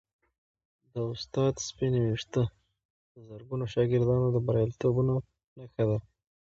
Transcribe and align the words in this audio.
د 0.93 0.95
استاد 1.13 1.53
سپینې 1.67 1.99
ویښتې 2.03 2.43
د 3.13 3.15
زرګونو 3.29 3.65
شاګردانو 3.73 4.27
د 4.31 4.37
بریالیتوبونو 4.45 5.15
نښه 5.57 5.83
ده. 5.89 5.97